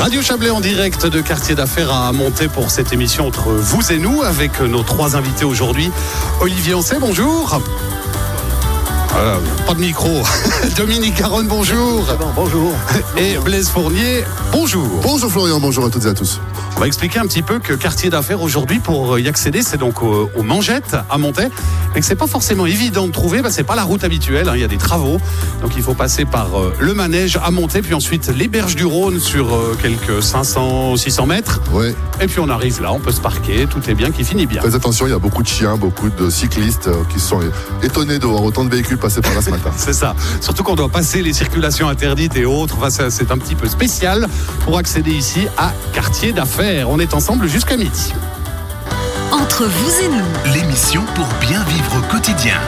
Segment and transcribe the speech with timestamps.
[0.00, 3.98] Radio Chablais en direct de Quartier d'Affaires à monter pour cette émission entre vous et
[3.98, 5.90] nous avec nos trois invités aujourd'hui.
[6.40, 7.60] Olivier Ancet, bonjour.
[9.16, 10.22] Euh, pas de micro.
[10.76, 12.06] Dominique Caronne, bonjour.
[12.34, 12.72] bonjour.
[13.16, 14.86] Et Blaise Fournier, bonjour.
[15.02, 16.40] Bonjour Florian, bonjour à toutes et à tous.
[16.76, 20.02] On va expliquer un petit peu que quartier d'affaires aujourd'hui, pour y accéder, c'est donc
[20.02, 21.50] aux, mangettes à Montaix,
[21.94, 24.52] mais que c'est pas forcément évident de trouver, bah, c'est pas la route habituelle, hein,
[24.54, 25.18] il y a des travaux,
[25.60, 28.86] donc il faut passer par euh, le manège à Montaix, puis ensuite les berges du
[28.86, 31.60] Rhône sur euh, quelques 500, 600 mètres.
[31.72, 31.94] Ouais.
[32.22, 34.62] Et puis on arrive là, on peut se parquer, tout est bien, qui finit bien.
[34.62, 37.40] Faites attention, il y a beaucoup de chiens, beaucoup de cyclistes euh, qui sont
[37.82, 39.70] étonnés de voir autant de véhicules passer par là ce matin.
[39.76, 40.14] c'est ça.
[40.40, 42.76] Surtout qu'on doit passer les circulations interdites et autres.
[42.80, 44.28] Enfin, c'est un petit peu spécial
[44.64, 46.88] pour accéder ici à quartier d'affaires.
[46.90, 48.12] On est ensemble jusqu'à midi.
[49.32, 52.60] Entre vous et nous, l'émission pour bien vivre au quotidien.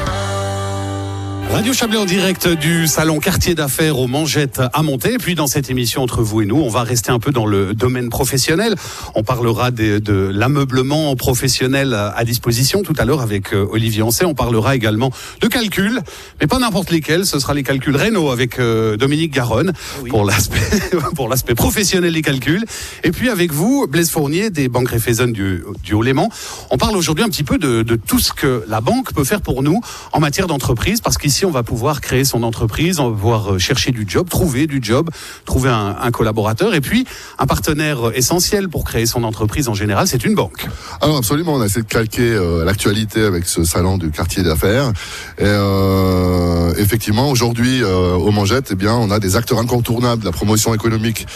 [1.52, 5.13] Radio Chablais en direct du salon quartier d'affaires aux Mangettes à Monter.
[5.13, 7.45] Et puis dans cette émission entre vous et nous, on va rester un peu dans
[7.45, 8.74] le domaine professionnel.
[9.15, 14.24] On parlera de, de l'ameublement professionnel à disposition tout à l'heure avec euh, Olivier Ancet.
[14.24, 16.01] On parlera également de calculs,
[16.41, 17.26] mais pas n'importe lesquels.
[17.26, 19.74] Ce sera les calculs Renault avec euh, Dominique Garonne
[20.09, 20.80] pour l'aspect
[21.15, 22.65] pour l'aspect professionnel des calculs.
[23.04, 24.88] Et puis avec vous, Blaise Fournier des banques
[25.26, 26.30] du, du Haut-Léman.
[26.71, 29.43] On parle aujourd'hui un petit peu de, de tout ce que la banque peut faire
[29.43, 29.82] pour nous
[30.13, 33.59] en matière d'entreprise, parce qu'ici on va pouvoir créer son entreprise, on va pouvoir euh,
[33.59, 35.10] chercher du job, trouver du job,
[35.45, 37.07] trouver un, collaborateur et puis
[37.38, 40.68] un partenaire essentiel pour créer son entreprise en général, c'est une banque.
[41.01, 44.93] Alors absolument, on a essayé de calquer euh, l'actualité avec ce salon du quartier d'affaires.
[45.40, 50.74] Euh, effectivement, aujourd'hui au Mangette, eh bien, on a des acteurs incontournables de la promotion
[50.74, 51.26] économique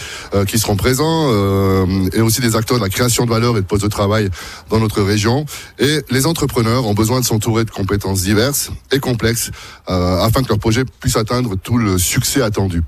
[0.46, 1.30] qui seront présents
[2.12, 4.30] et aussi des acteurs de la création de valeur et de postes de travail
[4.70, 5.44] dans notre région.
[5.78, 9.50] Et les entrepreneurs ont besoin de s'entourer de compétences diverses et complexes.
[9.96, 12.82] Euh, afin que leur projet puisse atteindre tout le succès attendu.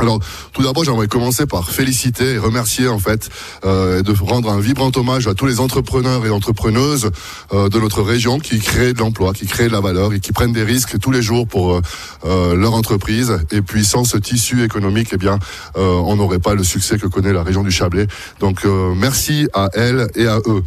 [0.00, 0.18] Alors,
[0.52, 3.28] tout d'abord, j'aimerais commencer par féliciter et remercier en fait,
[3.64, 7.12] euh, de rendre un vibrant hommage à tous les entrepreneurs et entrepreneuses
[7.52, 10.32] euh, de notre région qui créent de l'emploi, qui créent de la valeur et qui
[10.32, 11.80] prennent des risques tous les jours pour
[12.24, 13.38] euh, leur entreprise.
[13.52, 15.38] Et puis, sans ce tissu économique, eh bien,
[15.76, 18.08] on n'aurait pas le succès que connaît la région du Chablais.
[18.40, 18.64] Donc,
[18.96, 20.64] merci à elles et à eux.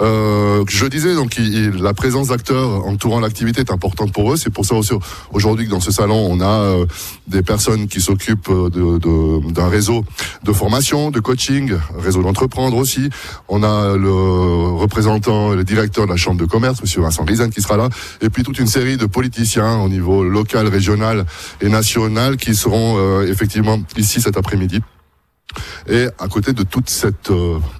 [0.00, 1.38] Euh, je disais donc
[1.78, 4.36] la présence d'acteurs entourant l'activité est importante pour eux.
[4.36, 4.92] C'est pour ça aussi
[5.32, 6.86] aujourd'hui que dans ce salon on a euh,
[7.26, 10.04] des personnes qui s'occupent de, d'un réseau
[10.44, 13.10] de formation, de coaching, réseau d'entreprendre aussi.
[13.48, 17.60] On a le représentant, le directeur de la chambre de commerce, Monsieur Vincent Rizen, qui
[17.60, 17.88] sera là,
[18.22, 21.26] et puis toute une série de politiciens au niveau local, régional
[21.60, 24.80] et national qui seront euh, effectivement ici cet après-midi.
[25.86, 27.30] Et à côté de toute cette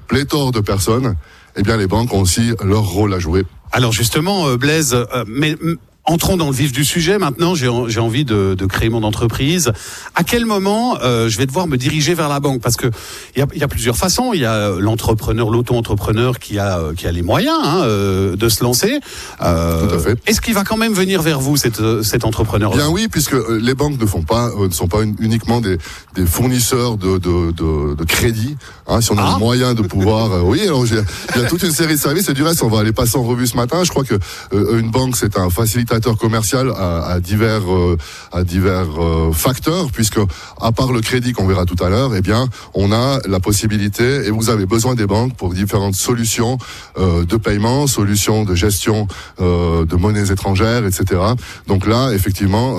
[0.06, 1.16] pléthore de personnes,
[1.56, 3.44] eh bien les banques ont aussi leur rôle à jouer.
[3.72, 5.56] Alors justement, euh, Blaise, euh, mais
[6.04, 7.54] Entrons dans le vif du sujet maintenant.
[7.54, 9.70] J'ai envie de, de, créer mon entreprise.
[10.16, 12.60] À quel moment euh, je vais devoir me diriger vers la banque?
[12.60, 12.88] Parce que
[13.36, 14.32] il y a, y a, plusieurs façons.
[14.32, 18.64] Il y a l'entrepreneur, l'auto-entrepreneur qui a qui a les moyens hein, euh, de se
[18.64, 18.98] lancer.
[19.42, 20.18] Euh, Tout à fait.
[20.26, 23.60] Est-ce qu'il va quand même venir vers vous cet, cet entrepreneur Bien oui, puisque euh,
[23.62, 25.78] les banques ne font pas ne sont pas uniquement des,
[26.16, 28.56] des fournisseurs de, de, de, de crédit.
[28.88, 29.34] Hein, si on a ah.
[29.34, 30.62] les moyens de pouvoir, oui.
[30.62, 32.92] Alors il y a toute une série de services et du reste, on va aller
[32.92, 33.84] passer en revue ce matin.
[33.84, 34.18] Je crois que
[34.52, 37.96] une banque c'est un facilitateur commercial à, divers euh,
[38.32, 40.18] à divers euh, facteurs puisque
[40.60, 44.26] à part le crédit qu'on verra tout à l'heure, eh bien on a la possibilité
[44.26, 46.58] et vous avez besoin des banques pour différentes solutions
[46.98, 49.06] euh, de paiement, solutions de gestion
[49.38, 51.20] de monnaies étrangères, etc.
[51.66, 52.74] Donc là, effectivement,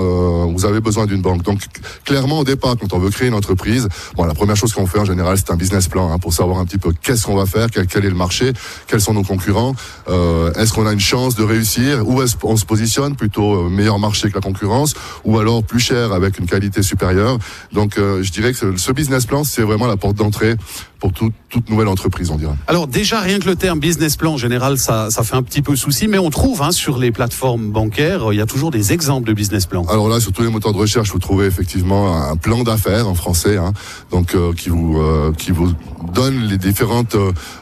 [0.46, 1.44] vous avez besoin d'une banque.
[1.44, 1.62] Donc
[2.06, 5.00] clairement au départ, quand on veut créer une entreprise, bon la première chose qu'on fait
[5.00, 7.46] en général, c'est un business plan hein, pour savoir un petit peu qu'est-ce qu'on va
[7.46, 8.54] faire, quel, est le marché,
[8.88, 9.76] quels sont nos concurrents,
[10.08, 14.00] est-ce qu'on a une chance de réussir, où est-ce qu'on se positionne plutôt euh, meilleur
[14.00, 14.94] marché que la concurrence,
[15.26, 17.38] ou alors plus cher avec une qualité supérieure.
[17.72, 20.56] Donc euh, je dirais que ce business plan, c'est vraiment la porte d'entrée
[21.00, 22.54] pour toute nouvelle entreprise, on dirait.
[22.66, 25.62] Alors déjà, rien que le terme business plan, en général, ça, ça fait un petit
[25.62, 28.94] peu souci, mais on trouve hein, sur les plateformes bancaires, il y a toujours des
[28.94, 29.84] exemples de business plan.
[29.88, 33.16] Alors là, sur tous les moteurs de recherche, vous trouvez effectivement un plan d'affaires en
[33.16, 33.74] français, hein,
[34.12, 35.04] donc euh, qui vous
[35.38, 35.74] qui vous
[36.14, 37.18] donne les différentes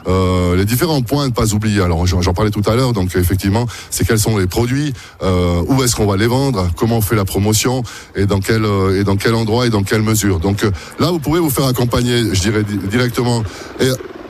[0.06, 1.80] les différents points à ne pas oublier.
[1.80, 4.92] Alors j'en parlais tout à l'heure, donc effectivement, c'est quels sont les produits,
[5.32, 7.82] euh, où est-ce qu'on va les vendre, comment on fait la promotion
[8.14, 10.38] et dans quel euh, et dans quel endroit et dans quelle mesure.
[10.38, 10.70] Donc euh,
[11.00, 13.42] là, vous pouvez vous faire accompagner, je dirais directement.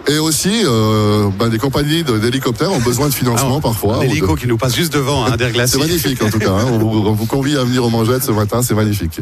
[0.09, 3.99] Et aussi, euh, ben, des compagnies d'hélicoptères ont besoin de financement Ah, parfois.
[3.99, 6.51] ou de- L'hélico qui nous passe juste devant, hein, c'est magnifique en tout cas.
[6.51, 6.67] hein.
[6.73, 9.21] On, vous, on vous convie à venir au Mangette ce matin, c'est magnifique.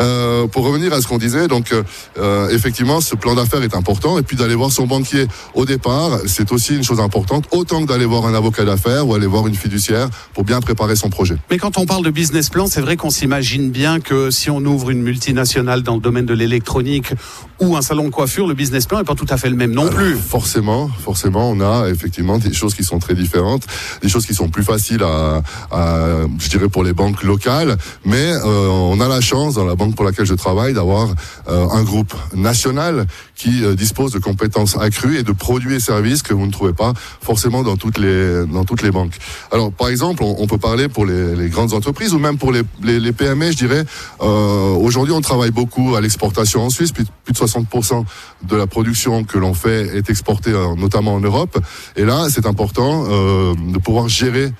[0.00, 1.72] Euh, pour revenir à ce qu'on disait, donc
[2.18, 4.18] euh, effectivement, ce plan d'affaires est important.
[4.18, 7.86] Et puis d'aller voir son banquier au départ, c'est aussi une chose importante, autant que
[7.88, 11.36] d'aller voir un avocat d'affaires ou aller voir une fiduciaire pour bien préparer son projet.
[11.50, 14.58] Mais quand on parle de business plan, c'est vrai qu'on s'imagine bien que si on
[14.64, 17.12] ouvre une multinationale dans le domaine de l'électronique
[17.60, 19.72] ou un salon de coiffure, le business plan n'est pas tout à fait le même
[19.72, 20.05] non plus.
[20.14, 23.66] Forcément, forcément, on a effectivement des choses qui sont très différentes,
[24.02, 26.06] des choses qui sont plus faciles à, à
[26.38, 29.94] je dirais pour les banques locales, mais euh, on a la chance dans la banque
[29.96, 31.08] pour laquelle je travaille d'avoir
[31.48, 36.22] euh, un groupe national qui euh, dispose de compétences accrues et de produits et services
[36.22, 39.16] que vous ne trouvez pas forcément dans toutes les dans toutes les banques.
[39.52, 42.50] Alors, par exemple, on, on peut parler pour les, les grandes entreprises ou même pour
[42.50, 43.84] les, les, les PME, je dirais.
[44.22, 48.04] euh, Aujourd'hui, on travaille beaucoup à l'exportation en Suisse, plus, plus de 60%
[48.48, 51.58] de la production que l'on fait est exportée euh, notamment en Europe.
[51.96, 54.52] Et là, c'est important euh, de pouvoir gérer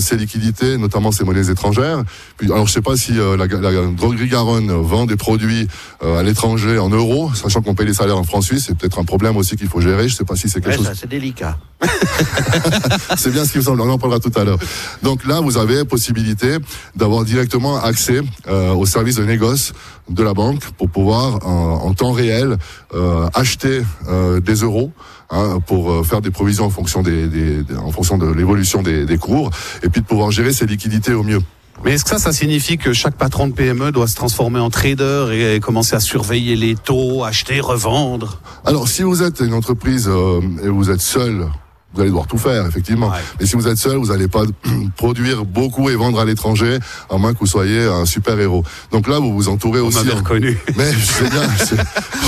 [0.00, 2.02] ces liquidités, notamment ces monnaies étrangères.
[2.36, 5.66] Puis, alors, je sais pas si euh, la, la droguerie Garonne vend des produits
[6.02, 8.64] euh, à l'étranger en euros, sachant qu'on paye les salaires en francs suisses.
[8.66, 10.08] C'est peut-être un problème aussi qu'il faut gérer.
[10.08, 11.58] Je sais pas si c'est quelque Ouais, chose ça, c'est délicat.
[13.16, 13.80] c'est bien ce qui me semble.
[13.80, 14.58] On en parlera tout à l'heure.
[15.02, 16.56] Donc là, vous avez possibilité
[16.96, 19.72] d'avoir directement accès euh, au service de négoce
[20.08, 22.56] de la banque pour pouvoir en, en temps réel
[22.94, 24.90] euh, acheter euh, des euros.
[25.30, 28.82] Hein, pour euh, faire des provisions en fonction des, des- des- en fonction de l'évolution
[28.82, 29.50] des, des cours
[29.82, 31.40] et puis de pouvoir gérer ses liquidités au mieux.
[31.84, 34.68] Mais est-ce que ça, ça signifie que chaque patron de PME doit se transformer en
[34.68, 38.40] trader et, et commencer à surveiller les taux, acheter, revendre?
[38.64, 41.46] Alors, si vous êtes une entreprise euh, et vous êtes seul,
[41.94, 43.08] vous allez devoir tout faire, effectivement.
[43.08, 43.16] Ouais.
[43.40, 44.42] Mais si vous êtes seul, vous n'allez pas
[44.96, 46.78] produire beaucoup et vendre à l'étranger,
[47.10, 48.62] à moins que vous soyez un super héros.
[48.92, 49.98] Donc là, vous vous entourez On aussi.
[49.98, 50.58] m'avait en- reconnu.
[50.76, 51.42] Mais je sais bien.
[51.58, 51.76] c'est-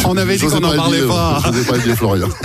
[0.07, 1.41] On avait dit qu'on n'en parlait pas.
[1.45, 2.29] Je n'osais pas le dire, Florian.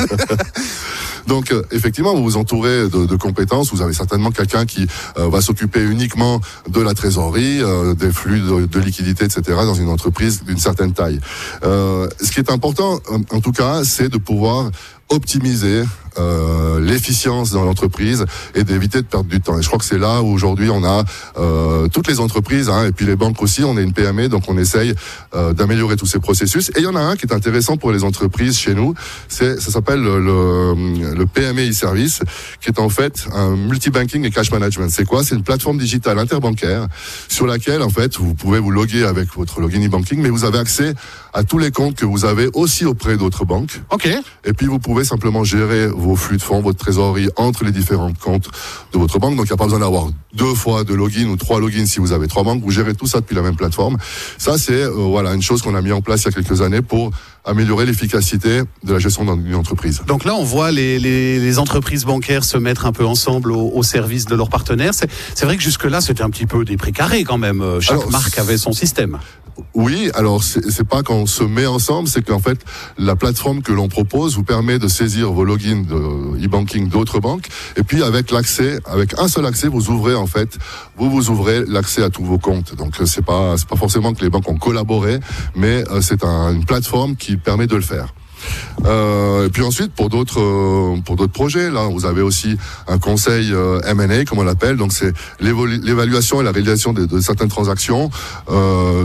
[1.27, 3.71] Donc euh, effectivement, vous vous entourez de, de compétences.
[3.73, 4.85] Vous avez certainement quelqu'un qui
[5.17, 6.39] euh, va s'occuper uniquement
[6.69, 9.41] de la trésorerie, euh, des flux de, de liquidités, etc.
[9.65, 11.19] dans une entreprise d'une certaine taille.
[11.63, 14.69] Euh, ce qui est important, en, en tout cas, c'est de pouvoir
[15.09, 15.83] optimiser
[16.17, 19.59] euh, l'efficience dans l'entreprise et d'éviter de perdre du temps.
[19.59, 21.03] Et je crois que c'est là où aujourd'hui on a
[21.37, 23.63] euh, toutes les entreprises hein, et puis les banques aussi.
[23.65, 24.93] On est une PME, donc on essaye
[25.35, 26.69] euh, d'améliorer tous ces processus.
[26.69, 28.93] Et il y en a un qui est intéressant pour les entreprises chez nous.
[29.27, 32.21] C'est ça s'appelle le, le, le PME e-service,
[32.61, 34.89] qui est en fait un multi-banking et cash management.
[34.89, 35.23] C'est quoi?
[35.23, 36.87] C'est une plateforme digitale interbancaire
[37.27, 40.59] sur laquelle en fait vous pouvez vous loguer avec votre login e-banking, mais vous avez
[40.59, 40.93] accès
[41.33, 43.81] à tous les comptes que vous avez aussi auprès d'autres banques.
[43.91, 44.07] Ok.
[44.45, 48.13] Et puis vous pouvez simplement gérer vos flux de fonds, votre trésorerie entre les différents
[48.13, 48.49] comptes
[48.93, 49.35] de votre banque.
[49.35, 51.99] Donc il n'y a pas besoin d'avoir deux fois de login ou trois logins si
[51.99, 52.61] vous avez trois banques.
[52.63, 53.97] Vous gérez tout ça depuis la même plateforme.
[54.37, 56.61] Ça c'est euh, voilà une chose qu'on a mis en place il y a quelques
[56.61, 57.11] années pour
[57.43, 60.01] améliorer l'efficacité de la gestion d'une entreprise.
[60.07, 63.71] Donc là, on voit les, les, les entreprises bancaires se mettre un peu ensemble au,
[63.73, 64.93] au service de leurs partenaires.
[64.93, 67.61] C'est vrai que jusque-là, c'était un petit peu des précarés quand même.
[67.61, 69.19] Euh, Chaque Alors, marque avait son système.
[69.73, 72.59] Oui, alors c'est pas quand on se met ensemble, c'est qu'en fait
[72.97, 77.47] la plateforme que l'on propose vous permet de saisir vos logins de e-banking d'autres banques,
[77.77, 80.57] et puis avec l'accès, avec un seul accès, vous ouvrez en fait,
[80.97, 82.75] vous vous ouvrez l'accès à tous vos comptes.
[82.75, 85.19] Donc euh, c'est pas c'est pas forcément que les banques ont collaboré,
[85.55, 88.13] mais euh, c'est un- une plateforme qui permet de le faire.
[88.85, 92.99] Euh, et puis ensuite pour d'autres euh, pour d'autres projets là vous avez aussi un
[92.99, 94.77] conseil euh, M&A comme on l'appelle.
[94.77, 98.09] Donc c'est l'évaluation et la réalisation de, certaines transactions.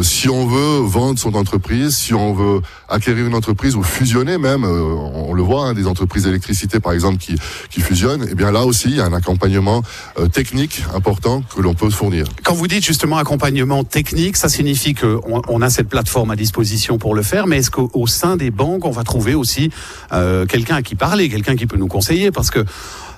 [0.03, 4.65] Si on veut vendre son entreprise si on veut acquérir une entreprise ou fusionner même
[4.65, 7.37] on, le voit hein, des entreprises d'électricité par exemple qui
[7.71, 9.83] qui fusionnent et bien là aussi il y a un accompagnement
[10.33, 12.27] technique important que l'on peut fournir.
[12.43, 16.99] Quand vous dites justement accompagnement technique, ça signifie qu'on on a cette plateforme à disposition
[16.99, 19.71] pour le faire, mais est-ce qu'au au sein des banques, on va trouver aussi
[20.13, 22.65] euh, quelqu'un à qui parler, quelqu'un qui peut nous conseiller Parce que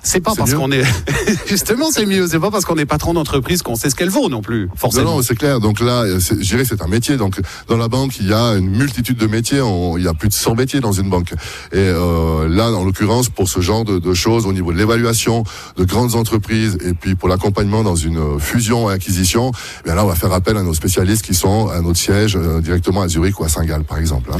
[0.02, 0.82] c'est pas parce qu'on est
[1.46, 4.28] justement c'est mieux, c'est pas parce qu'on est patron d'entreprise qu'on sait ce qu'elle vaut
[4.28, 5.10] non plus, forcément.
[5.10, 5.60] Non, non, c'est clair.
[5.60, 7.16] Donc là, euh, c'est- je dirais que c'est un métier.
[7.16, 9.60] Donc dans la banque, il y a une multitude de métiers.
[9.60, 11.32] On- il y a plus de 100 métiers dans une banque.
[11.72, 15.44] Et euh, là, en l'occurrence, pour ce genre de, de choses, au niveau de l'évaluation
[15.76, 19.94] de grandes entreprises et puis pour l'accompagnement dans une euh, fusion et acquisition, eh bien
[19.94, 23.02] là, on va faire appel à nos spécialistes qui sont à notre siège euh, directement
[23.02, 24.30] à Zurich ou à Saint-Gall, par exemple.
[24.34, 24.38] hein.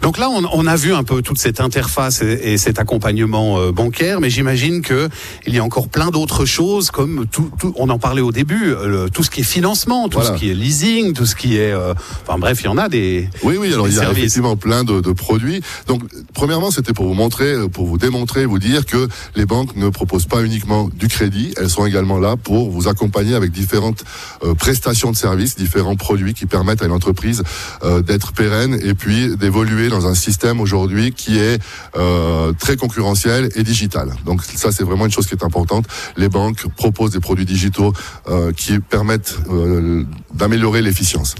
[0.00, 3.58] Donc là, on, on a vu un peu toute cette interface et, et cet accompagnement
[3.58, 5.14] euh, bancaire, mais j'imagine que que
[5.46, 8.74] il y a encore plein d'autres choses comme tout, tout, on en parlait au début,
[8.84, 10.34] le- tout ce qui est financement, tout Voilà.
[10.34, 11.94] ce qui est leasing, tout ce qui est, euh,
[12.26, 13.28] enfin bref, il y en a des.
[13.42, 14.18] Oui, oui, alors il y a services.
[14.18, 15.60] effectivement plein de, de produits.
[15.86, 16.02] Donc,
[16.34, 19.88] premièrement, c'était pour vous montrer, euh, pour vous démontrer, vous dire que les banques ne
[19.88, 24.04] proposent pas uniquement du crédit, elles sont également là pour vous accompagner avec différentes
[24.44, 27.42] euh, prestations de services, différents produits qui permettent à une entreprise
[27.84, 31.60] euh, d'être pérenne et puis d'évoluer dans un système aujourd'hui qui est
[31.96, 34.12] euh, très concurrentiel et digital.
[34.24, 35.86] Donc ça, c'est vraiment une chose qui est importante.
[36.16, 37.92] Les banques proposent des produits digitaux
[38.28, 41.34] euh, qui permettent euh, d'améliorer l'efficience.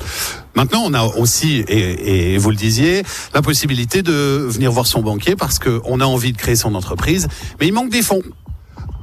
[0.54, 3.02] Maintenant, on a aussi, et, et vous le disiez,
[3.34, 7.28] la possibilité de venir voir son banquier parce qu'on a envie de créer son entreprise,
[7.60, 8.22] mais il manque des fonds.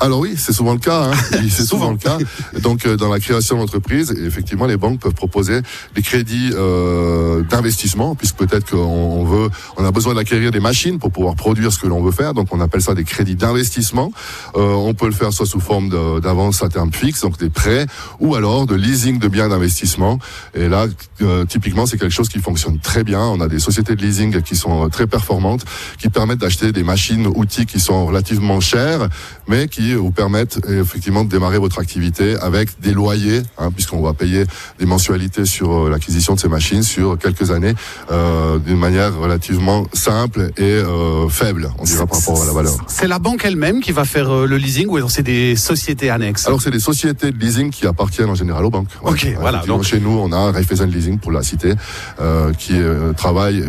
[0.02, 1.12] Alors oui, c'est souvent le cas.
[1.12, 1.12] Hein.
[1.42, 2.18] Oui, C'est souvent le cas.
[2.62, 5.62] Donc euh, dans la création d'entreprise, effectivement, les banques peuvent proposer
[5.96, 11.00] des crédits euh, d'investissement, puisque peut-être qu'on on veut, on a besoin d'acquérir des machines
[11.00, 12.34] pour pouvoir produire ce que l'on veut faire.
[12.34, 14.12] Donc on appelle ça des crédits d'investissement.
[14.56, 15.90] Euh, on peut le faire soit sous forme
[16.22, 17.86] d'avance à terme fixe, donc des prêts,
[18.20, 20.20] ou alors de leasing de biens d'investissement.
[20.54, 20.88] Et là,
[21.22, 23.22] euh, typiquement, c'est quelque chose qui fonctionne très bien.
[23.22, 25.66] On a des sociétés de leasing qui sont euh, très performantes,
[25.98, 29.10] qui permettent d'acheter des machines, outils qui sont relativement chers,
[29.48, 34.02] mais qui vous permettent euh, effectivement de démarrer votre activité avec des loyers, hein, puisqu'on
[34.02, 34.44] va payer
[34.80, 37.74] des mensualités sur euh, l'acquisition de ces machines sur quelques années,
[38.12, 42.74] euh, d'une manière relativement simple et euh, faible, on dira par rapport à la valeur.
[42.88, 46.48] C'est la banque elle-même qui va faire le leasing ou alors c'est des sociétés annexes?
[46.48, 48.90] Alors c'est des sociétés de leasing qui appartiennent en général aux banques.
[49.04, 51.74] Ok, voilà, donc- chez nous, on a Raiffeisen Leasing pour la cité,
[52.20, 52.74] euh, qui
[53.18, 53.64] travaille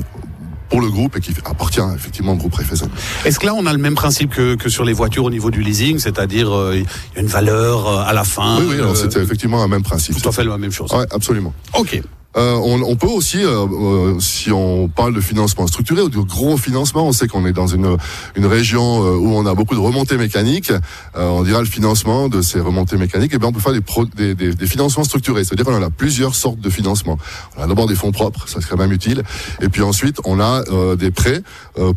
[0.70, 2.88] pour le groupe et qui appartient effectivement au groupe Raiffeisen.
[3.24, 5.50] Est-ce que là, on a le même principe que, que sur les voitures au niveau
[5.50, 8.74] du leasing, c'est-à-dire euh, il y a une valeur euh, à la fin oui, oui,
[8.76, 10.20] alors euh, c'était effectivement un même principe.
[10.20, 10.90] tout à fait la même chose.
[10.92, 11.52] Ouais, absolument.
[11.76, 12.00] Ok.
[12.36, 16.18] Euh, on, on peut aussi, euh, euh, si on parle de financement structuré ou de
[16.18, 17.96] gros financement, on sait qu'on est dans une,
[18.36, 20.70] une région euh, où on a beaucoup de remontées mécaniques.
[20.70, 23.34] Euh, on dira le financement de ces remontées mécaniques.
[23.34, 25.42] Et bien, on peut faire des, pro- des, des, des financements structurés.
[25.44, 27.18] C'est-à-dire qu'on a plusieurs sortes de financements.
[27.56, 29.24] On a d'abord des fonds propres, ça serait même utile.
[29.60, 31.42] Et puis ensuite, on a euh, des prêts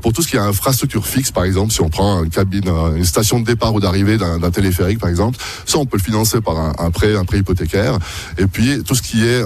[0.01, 1.71] pour tout ce qui est infrastructure fixe, par exemple.
[1.71, 5.09] Si on prend une cabine, une station de départ ou d'arrivée d'un d'un téléphérique, par
[5.09, 7.97] exemple, ça, on peut le financer par un, un prêt, un prêt hypothécaire.
[8.37, 9.43] Et puis tout ce qui est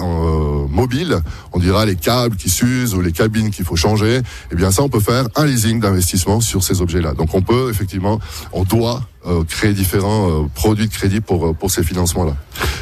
[0.77, 1.19] mobile,
[1.53, 4.22] on dira les câbles qui s'usent ou les cabines qu'il faut changer.
[4.51, 7.13] Eh bien, ça, on peut faire un leasing d'investissement sur ces objets-là.
[7.13, 8.19] Donc, on peut effectivement,
[8.53, 12.34] on doit euh, créer différents euh, produits de crédit pour euh, pour ces financements-là.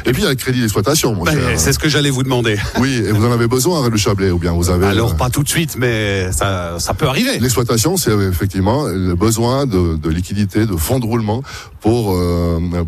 [0.04, 2.56] Et puis, il y a le crédit d'exploitation, Ben, c'est ce que j'allais vous demander.
[2.78, 4.86] Oui, et vous en avez besoin, le Chablais, ou bien vous avez.
[4.86, 7.38] Alors, euh, pas tout de suite, mais ça, ça peut arriver.
[7.40, 11.42] L'exploitation, c'est effectivement le besoin de, de liquidité, de fonds de roulement
[11.80, 12.16] pour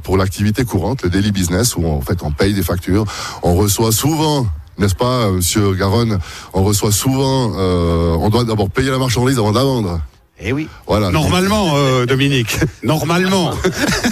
[0.03, 3.07] pour l'activité courante, le daily business, où en fait on paye des factures,
[3.43, 4.47] on reçoit souvent.
[4.79, 6.19] N'est-ce pas, euh, Monsieur Garonne
[6.55, 7.53] On reçoit souvent.
[7.57, 10.01] euh, on doit d'abord payer la marchandise avant de la vendre.
[10.41, 10.69] Eh oui.
[10.87, 11.11] Voilà.
[11.11, 12.59] Normalement, euh, Dominique.
[12.85, 13.51] Normalement.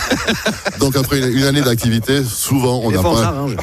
[0.81, 3.47] Donc après une, une année d'activité, souvent on n'a pas.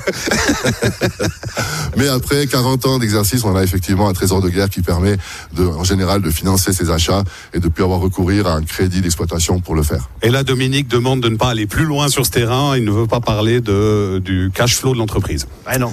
[1.98, 5.18] Mais après 40 ans d'exercice, on a effectivement un trésor de guerre qui permet,
[5.56, 9.02] de, en général, de financer ses achats et de plus avoir recourir à un crédit
[9.02, 10.10] d'exploitation pour le faire.
[10.22, 12.76] Et là, Dominique demande de ne pas aller plus loin sur ce terrain.
[12.78, 15.48] Il ne veut pas parler de, du cash flow de l'entreprise.
[15.66, 15.92] Ah non,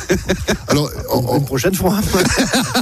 [0.68, 1.94] Alors, on- on- une prochaine fois.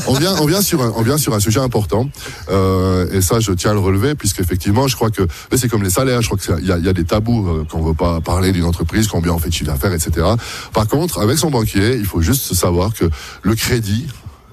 [0.07, 2.09] on vient, on vient sur un, on vient sur un sujet important,
[2.50, 5.83] euh, et ça, je tiens à le relever, puisque effectivement, je crois que c'est comme
[5.83, 6.23] les salaires.
[6.23, 9.33] Je crois qu'il y a, des tabous euh, qu'on veut pas parler d'une entreprise, combien
[9.33, 10.26] on fait de chiffre d'affaires, etc.
[10.73, 13.09] Par contre, avec son banquier, il faut juste savoir que
[13.43, 14.07] le crédit,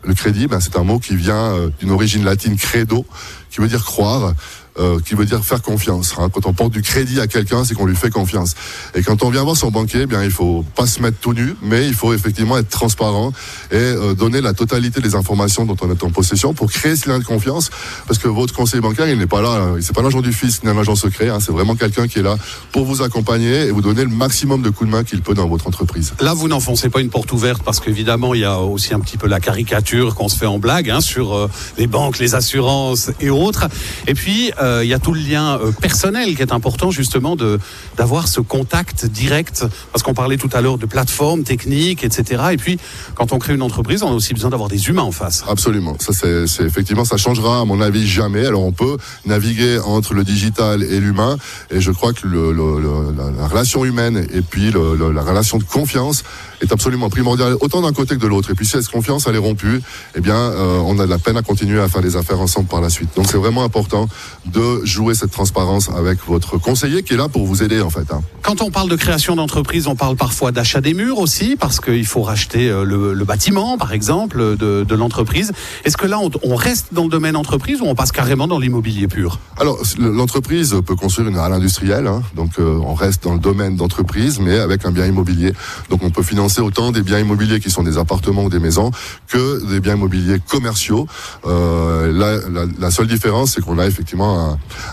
[0.03, 3.05] le crédit, ben, c'est un mot qui vient euh, d'une origine latine credo,
[3.49, 4.33] qui veut dire croire.
[4.79, 6.15] Euh, qui veut dire faire confiance.
[6.17, 6.29] hein.
[6.31, 8.55] Quand on porte du crédit à quelqu'un, c'est qu'on lui fait confiance.
[8.95, 11.33] Et quand on vient voir son banquier, eh bien il faut pas se mettre tout
[11.33, 13.31] nu, mais il faut effectivement être transparent
[13.71, 17.09] et euh, donner la totalité des informations dont on est en possession pour créer ce
[17.09, 17.69] lien de confiance.
[18.07, 20.63] Parce que votre conseiller bancaire, il n'est pas là, euh, c'est pas l'agent du fils
[20.63, 21.29] ni un agent secret.
[21.29, 21.39] hein.
[21.39, 22.37] c'est vraiment quelqu'un qui est là
[22.71, 25.47] pour vous accompagner et vous donner le maximum de coups de main qu'il peut dans
[25.47, 26.13] votre entreprise.
[26.19, 29.17] Là, vous n'enfoncez pas une porte ouverte parce qu'évidemment, il y a aussi un petit
[29.17, 33.11] peu la caricature qu'on se fait en blague hein, sur euh, les banques, les assurances
[33.19, 33.67] et autres.
[34.07, 34.51] Et puis,
[34.83, 37.59] il y a tout le lien euh, personnel qui est important justement de
[37.97, 42.43] d'avoir ce contact direct parce qu'on parlait tout à l'heure de plateformes techniques, etc.
[42.51, 42.79] Et puis,
[43.15, 45.43] quand on crée une entreprise, on a aussi besoin d'avoir des humains en face.
[45.47, 45.95] Absolument.
[45.99, 48.45] Ça, c'est, effectivement, ça changera à mon avis jamais.
[48.45, 51.37] Alors, on peut naviguer entre le digital et l'humain,
[51.71, 56.23] et je crois que la, la relation humaine et puis la relation de confiance
[56.61, 58.51] est absolument primordiale, autant d'un côté que de l'autre.
[58.51, 59.81] Et puis, si cette confiance elle est rompue,
[60.15, 62.67] eh bien, euh, on a de la peine à continuer à faire des affaires ensemble
[62.67, 63.09] par la suite.
[63.15, 64.07] Donc, c'est vraiment important
[64.45, 67.89] de de jouer cette transparence avec votre conseiller qui est là pour vous aider en
[67.91, 68.11] fait.
[68.11, 68.21] hein.
[68.41, 72.05] Quand on parle de création d'entreprise, on parle parfois d'achat des murs aussi, parce qu'il
[72.05, 75.51] faut racheter euh, le, le bâtiment, par exemple, de, de l'entreprise.
[75.85, 78.57] Est-ce que là, on, on reste dans le domaine entreprise ou on passe carrément dans
[78.57, 79.39] l'immobilier pur?
[79.59, 83.75] Alors, l'entreprise peut construire une halle industrielle, hein, donc euh, on reste dans le domaine
[83.75, 85.51] d'entreprise, mais avec un bien immobilier.
[85.89, 88.91] Donc on peut financer autant des biens immobiliers qui sont des appartements ou des maisons
[89.27, 91.05] que des biens immobiliers commerciaux.
[91.45, 94.46] Euh, la, la seule différence, c'est qu'on a effectivement un-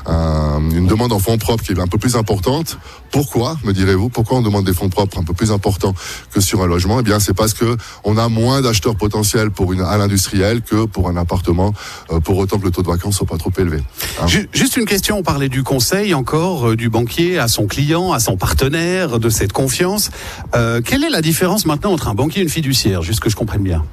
[0.06, 2.78] un- une demande en fonds propres qui est un peu plus importante.
[3.10, 5.94] Pourquoi, me direz-vous Pourquoi on demande des fonds propres un peu plus importants
[6.32, 6.98] que sur un logement?
[7.00, 10.84] Eh bien, c'est parce que on a moins d'acheteurs potentiels pour une halle industrielle que
[10.86, 11.72] pour un appartement,
[12.10, 13.82] euh, pour autant que le taux de vacances soit pas trop élevé.
[14.20, 14.26] hein.
[14.26, 18.12] Ju- Juste une question, on parlait du conseil encore, euh, du banquier à son client,
[18.12, 20.10] à son partenaire, de cette confiance.
[20.54, 23.36] Euh, quelle est la différence maintenant entre un banquier et une fiduciaire, juste que je
[23.36, 23.84] comprenne bien?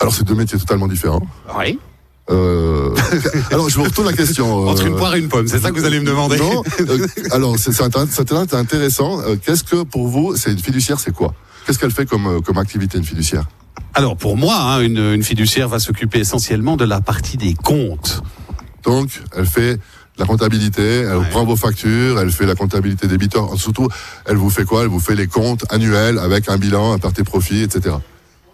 [0.00, 1.22] Alors, c'est deux métiers totalement différents.
[1.58, 1.78] Oui.
[2.30, 2.94] Euh,
[3.50, 4.68] alors, je vous retourne la question.
[4.68, 6.62] Entre euh, une poire et une pomme, c'est ça que vous allez me demander Non.
[6.80, 9.20] euh, alors, c'est c'est intér- c'est intéressant.
[9.22, 11.34] Euh, Qu'est-ce que pour vous, c'est une fiduciaire, c'est quoi?
[11.66, 13.44] Qu'est-ce qu'elle fait comme, comme activité, une fiduciaire?
[13.94, 18.22] Alors pour moi, hein, une, une fiduciaire va s'occuper essentiellement de la partie des comptes.
[18.84, 19.78] Donc, elle fait
[20.18, 21.28] la comptabilité, elle Ouais.
[21.30, 23.48] prend vos factures, elle fait la comptabilité débiteur.
[23.58, 23.88] Surtout,
[24.26, 24.82] elle vous fait quoi?
[24.82, 27.96] Elle vous fait les comptes annuels avec un bilan, un et profit, etc.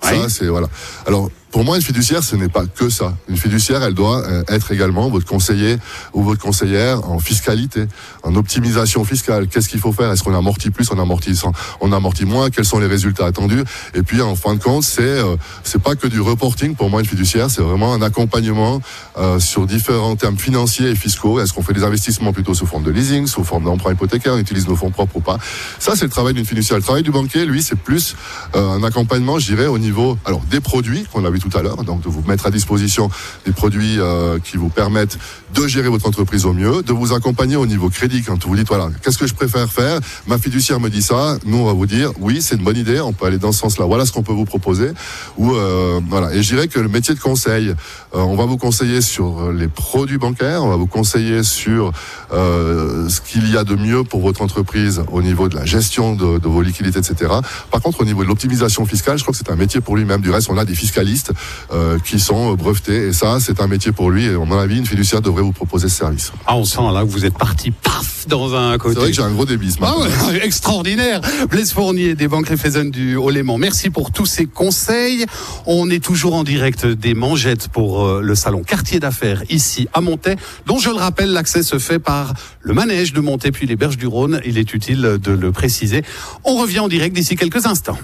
[0.04, 0.22] Ouais.
[0.22, 0.68] Ça, c'est voilà.
[1.06, 3.17] Alors, pour moi, une fiduciaire, ce n'est pas que ça.
[3.28, 5.78] Une fiduciaire, elle doit euh, être également votre conseiller
[6.12, 7.87] ou votre conseillère en fiscalité,
[8.23, 9.49] en optimisation fiscale.
[9.49, 10.12] Qu'est-ce qu'il faut faire?
[10.12, 11.40] Est-ce qu'on amortit plus, on amortit,
[11.81, 12.50] on amortit moins?
[12.50, 13.64] Quels sont les résultats attendus?
[13.95, 16.75] Et puis, en fin de compte, c'est euh, c'est pas que du reporting.
[16.75, 18.81] Pour moi, une fiduciaire, c'est vraiment un accompagnement
[19.17, 21.40] euh, sur différents termes financiers et fiscaux.
[21.40, 24.38] Est-ce qu'on fait des investissements plutôt sous forme de leasing, sous forme d'emprunt hypothécaire, on
[24.38, 25.38] utilise nos fonds propres ou pas?
[25.78, 26.76] Ça, c'est le travail d'une fiduciaire.
[26.76, 28.17] Le travail du banquier, lui, c'est plus
[28.55, 31.85] euh, un accompagnement, je dirais, au niveau alors des produits qu'on a tout à l'heure,
[31.85, 33.11] donc de vous mettre à disposition
[33.47, 35.18] des produits euh, qui vous permettent
[35.54, 38.68] de gérer votre entreprise au mieux, de vous accompagner au niveau crédit quand vous dites
[38.68, 40.00] voilà, qu'est-ce que je préfère faire?
[40.26, 43.00] Ma fiduciaire me dit ça, nous on va vous dire oui, c'est une bonne idée,
[43.00, 43.87] on peut aller dans ce sens-là.
[43.87, 44.90] Voilà ce qu'on peut vous proposer.
[45.37, 46.35] Ou euh, voilà.
[46.35, 47.75] Et je dirais que le métier de conseil, euh,
[48.12, 51.92] on va vous conseiller sur les produits bancaires, on va vous conseiller sur
[52.30, 56.49] ce qu'il y a de mieux pour votre entreprise au niveau de la gestion de
[56.49, 57.33] vos liquidités, etc.
[57.71, 60.21] Par contre, au niveau de l'optimisation fiscale, je crois que c'est un métier pour lui-même.
[60.21, 61.27] Du reste, on a des fiscalistes
[61.73, 64.26] euh, qui sont brevetés, et ça, c'est un métier pour lui.
[64.26, 66.32] Et à mon avis, une fiduciaire devrait vous proposer ce service.
[66.47, 68.94] Ah, on sent là que vous êtes parti, paf, dans un côté.
[68.94, 70.26] C'est vrai que j'ai un gros débit ce Ah matin.
[70.28, 71.20] ouais, extraordinaire.
[71.50, 73.58] Blaise Fournier des banques Raiffeisen du Haut-Léman.
[73.58, 75.25] Merci pour tous ces conseils.
[75.66, 80.00] On est toujours en direct des mangettes pour euh, le salon Quartier d'affaires ici à
[80.00, 83.76] Montaix, dont je le rappelle, l'accès se fait par le manège de Montaix puis les
[83.76, 84.40] berges du Rhône.
[84.44, 86.02] Il est utile de le préciser.
[86.44, 87.99] On revient en direct d'ici quelques instants.